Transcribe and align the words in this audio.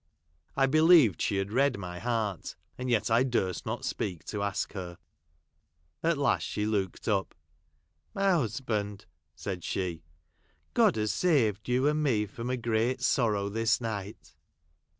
I 0.57 0.65
believed 0.65 1.21
she 1.21 1.35
had 1.35 1.51
read 1.53 1.77
my 1.77 1.99
heart; 1.99 2.55
and 2.75 2.89
yet 2.89 3.11
I 3.11 3.21
durst 3.21 3.67
not 3.67 3.85
speak 3.85 4.25
to 4.33 4.41
ask 4.41 4.73
her. 4.73 4.97
At 6.01 6.17
last 6.17 6.41
she 6.41 6.65
looked 6.65 7.07
up." 7.07 7.35
My 8.15 8.31
husband," 8.31 9.05
said 9.35 9.63
she," 9.63 10.01
God 10.73 10.95
has 10.95 11.13
saved 11.13 11.69
you 11.69 11.87
and 11.87 12.01
me 12.01 12.25
from 12.25 12.49
a 12.49 12.57
great 12.57 13.03
sorrow 13.03 13.47
this 13.47 13.79
night." 13.79 14.33